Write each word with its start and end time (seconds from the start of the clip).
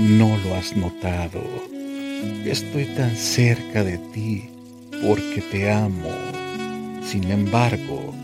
no 0.00 0.38
lo 0.38 0.54
has 0.54 0.74
notado. 0.74 1.44
Estoy 2.46 2.86
tan 2.96 3.14
cerca 3.14 3.84
de 3.84 3.98
ti 4.14 4.44
porque 5.06 5.42
te 5.42 5.70
amo. 5.70 6.10
Sin 7.04 7.30
embargo, 7.30 8.14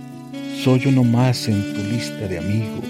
soy 0.65 0.87
uno 0.87 1.05
más 1.05 1.49
en 1.49 1.75
tu 1.75 1.83
lista 1.83 2.29
de 2.29 2.39
amigos, 2.39 2.85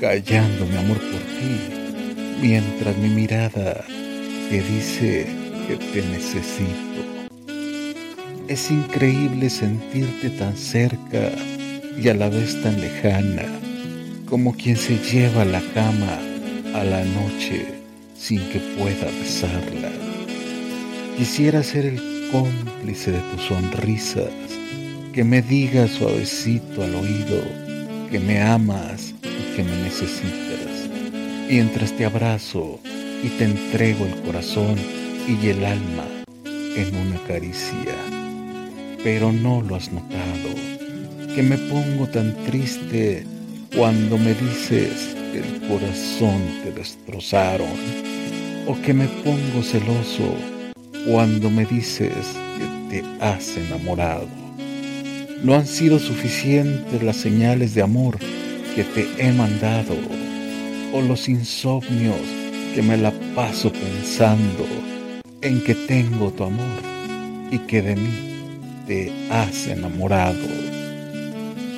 callando 0.00 0.64
mi 0.66 0.76
amor 0.76 0.98
por 0.98 1.20
ti, 1.20 2.40
mientras 2.40 2.96
mi 2.96 3.08
mirada 3.10 3.84
te 4.48 4.62
dice 4.62 5.26
que 5.66 5.76
te 5.76 6.02
necesito. 6.08 7.00
Es 8.48 8.70
increíble 8.70 9.50
sentirte 9.50 10.30
tan 10.30 10.56
cerca 10.56 11.30
y 12.00 12.08
a 12.08 12.14
la 12.14 12.30
vez 12.30 12.62
tan 12.62 12.80
lejana, 12.80 13.44
como 14.26 14.54
quien 14.54 14.76
se 14.76 14.96
lleva 14.96 15.44
la 15.44 15.60
cama 15.74 16.18
a 16.74 16.84
la 16.84 17.04
noche 17.04 17.78
sin 18.18 18.40
que 18.50 18.58
pueda 18.76 19.06
besarla. 19.20 19.90
Quisiera 21.16 21.62
ser 21.62 21.86
el 21.86 22.28
cómplice 22.30 23.12
de 23.12 23.20
tus 23.20 23.42
sonrisas, 23.42 24.30
que 25.12 25.24
me 25.24 25.42
digas 25.42 25.90
suavecito 25.92 26.82
al 26.82 26.94
oído 26.94 27.68
que 28.10 28.18
me 28.18 28.40
amas 28.40 29.14
y 29.22 29.56
que 29.56 29.62
me 29.62 29.82
necesitas, 29.82 30.88
mientras 31.48 31.92
te 31.92 32.06
abrazo 32.06 32.80
y 33.22 33.28
te 33.30 33.44
entrego 33.44 34.06
el 34.06 34.14
corazón 34.22 34.76
y 35.26 35.48
el 35.48 35.64
alma 35.64 36.04
en 36.44 36.94
una 36.96 37.18
caricia. 37.26 37.94
Pero 39.02 39.30
no 39.32 39.60
lo 39.60 39.76
has 39.76 39.92
notado, 39.92 40.54
que 41.34 41.42
me 41.42 41.58
pongo 41.58 42.06
tan 42.06 42.34
triste 42.46 43.26
cuando 43.76 44.16
me 44.16 44.32
dices 44.34 45.14
que 45.32 45.40
el 45.40 45.68
corazón 45.68 46.40
te 46.64 46.72
destrozaron, 46.72 47.68
o 48.68 48.78
que 48.82 48.92
me 48.92 49.06
pongo 49.24 49.62
celoso 49.62 50.36
cuando 51.10 51.48
me 51.48 51.64
dices 51.64 52.12
que 52.58 53.00
te 53.00 53.24
has 53.24 53.56
enamorado. 53.56 54.28
No 55.42 55.54
han 55.54 55.66
sido 55.66 55.98
suficientes 55.98 57.02
las 57.02 57.16
señales 57.16 57.74
de 57.74 57.80
amor 57.80 58.18
que 58.74 58.84
te 58.84 59.08
he 59.18 59.32
mandado, 59.32 59.96
o 60.92 61.00
los 61.00 61.30
insomnios 61.30 62.20
que 62.74 62.82
me 62.82 62.98
la 62.98 63.10
paso 63.34 63.72
pensando 63.72 64.66
en 65.40 65.62
que 65.62 65.74
tengo 65.74 66.30
tu 66.30 66.44
amor 66.44 66.82
y 67.50 67.60
que 67.60 67.80
de 67.80 67.96
mí 67.96 68.10
te 68.86 69.10
has 69.30 69.66
enamorado. 69.66 70.46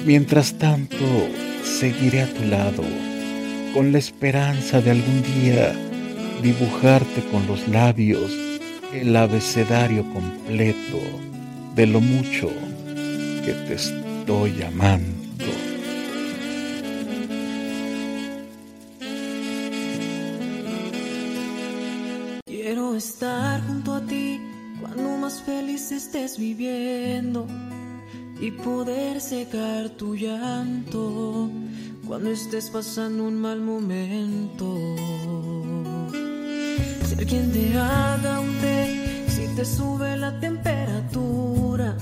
Mientras 0.04 0.54
tanto, 0.54 1.06
seguiré 1.62 2.22
a 2.22 2.34
tu 2.34 2.42
lado, 2.46 2.82
con 3.74 3.92
la 3.92 3.98
esperanza 3.98 4.80
de 4.80 4.90
algún 4.90 5.22
día 5.22 5.72
dibujarte 6.40 7.22
con 7.30 7.46
los 7.46 7.68
labios 7.68 8.32
el 8.92 9.14
abecedario 9.14 10.04
completo 10.12 10.98
de 11.74 11.86
lo 11.86 12.00
mucho 12.00 12.48
que 13.44 13.52
te 13.52 13.74
estoy 13.74 14.62
amando. 14.62 15.44
Quiero 22.46 22.94
estar 22.94 23.62
junto 23.66 23.94
a 23.94 24.06
ti 24.06 24.40
cuando 24.80 25.16
más 25.18 25.42
feliz 25.42 25.92
estés 25.92 26.38
viviendo 26.38 27.46
y 28.40 28.50
poder 28.50 29.20
secar 29.20 29.90
tu 29.90 30.16
llanto 30.16 31.50
cuando 32.06 32.30
estés 32.30 32.70
pasando 32.70 33.24
un 33.24 33.40
mal 33.40 33.60
momento. 33.60 35.59
Ser 37.20 37.28
quien 37.28 37.52
te 37.52 37.76
haga 37.76 38.40
un 38.40 38.56
té 38.62 39.26
si 39.28 39.46
te 39.54 39.62
sube 39.66 40.16
la 40.16 40.40
temperatura, 40.40 41.94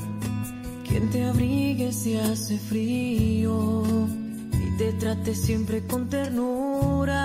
quien 0.86 1.10
te 1.10 1.24
abrigue 1.24 1.92
si 1.92 2.16
hace 2.16 2.56
frío 2.56 3.82
y 4.52 4.76
te 4.78 4.92
trate 4.92 5.34
siempre 5.34 5.84
con 5.88 6.08
ternura. 6.08 7.16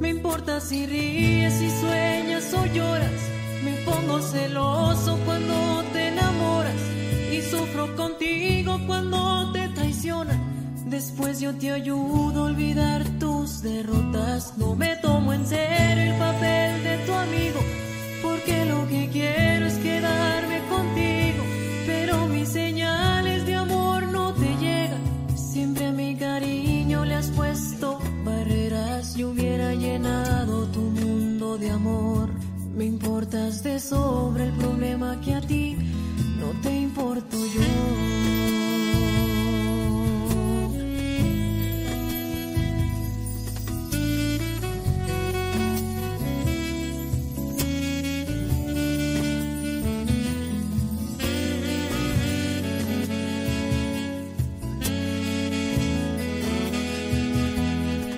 Me 0.00 0.08
importa 0.08 0.60
si 0.60 0.84
ríes, 0.84 1.54
si 1.54 1.70
sueñas 1.70 2.52
o 2.54 2.66
lloras, 2.66 3.20
me 3.64 3.76
pongo 3.84 4.20
celoso 4.20 5.16
cuando 5.24 5.84
te 5.92 6.08
enamoras 6.08 6.80
y 7.32 7.40
sufro 7.40 7.94
contigo 7.94 8.80
cuando 8.88 9.52
te 9.52 9.68
traicionan. 9.68 10.42
Después 10.86 11.38
yo 11.38 11.54
te 11.54 11.70
ayudo 11.70 12.40
a 12.40 12.46
olvidar 12.46 13.04
tus 13.20 13.62
derrotas. 13.62 14.58
No 14.58 14.74
me 14.74 14.93
amor. 31.74 32.30
Me 32.76 32.84
importas 32.84 33.62
de 33.62 33.78
sobre 33.78 34.44
el 34.44 34.52
problema 34.52 35.20
que 35.20 35.34
a 35.34 35.40
ti 35.40 35.76
no 36.38 36.48
te 36.62 36.74
importo 36.74 37.36
yo. 37.36 38.14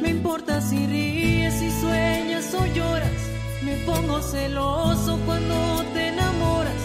Importa 0.08 0.60
si 0.60 0.86
Pongo 3.84 4.20
celoso 4.22 5.18
cuando 5.26 5.84
te 5.92 6.08
enamoras 6.08 6.82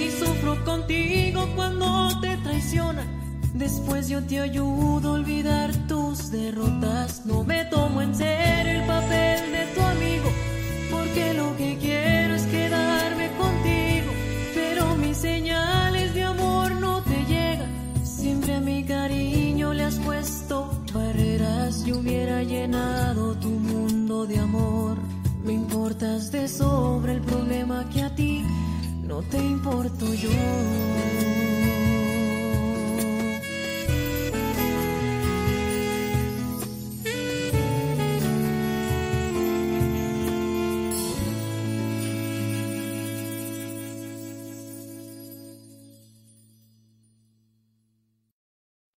y 0.00 0.10
sufro 0.10 0.64
contigo 0.64 1.48
cuando 1.54 2.20
te 2.20 2.36
traicionan. 2.38 3.06
Después 3.54 4.08
yo 4.08 4.20
te 4.22 4.40
ayudo 4.40 5.10
a 5.10 5.12
olvidar 5.12 5.70
tus 5.86 6.30
derrotas. 6.30 7.24
No 7.24 7.44
me 7.44 7.64
tomo 7.66 8.02
en 8.02 8.14
serio 8.14 8.80
el 8.80 8.86
papel 8.86 9.52
de 9.52 9.66
tu 9.74 9.80
amigo, 9.80 10.30
porque 10.90 11.34
lo 11.34 11.56
que 11.56 11.78
quiero 11.78 12.34
es 12.34 12.42
quedarme 12.46 13.30
contigo. 13.36 14.12
Pero 14.54 14.96
mis 14.96 15.16
señales 15.16 16.14
de 16.14 16.24
amor 16.24 16.72
no 16.72 17.00
te 17.02 17.24
llegan. 17.26 17.70
Siempre 18.04 18.56
a 18.56 18.60
mi 18.60 18.84
cariño 18.84 19.72
le 19.72 19.84
has 19.84 19.98
puesto 20.00 20.82
barreras. 20.92 21.84
Yo 21.84 21.98
hubiera 21.98 22.42
llenado 22.42 23.34
tu 23.36 23.50
mundo 23.50 24.26
de 24.26 24.38
amor. 24.38 24.98
Me 25.44 25.52
importas 25.52 26.32
de 26.32 26.48
sobre 26.48 27.12
el 27.12 27.20
problema 27.20 27.86
que 27.90 28.02
a 28.02 28.14
ti 28.14 28.42
no 29.02 29.20
te 29.20 29.36
importo 29.36 30.06
yo. 30.14 30.30